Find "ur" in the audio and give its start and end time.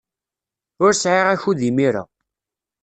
0.83-0.91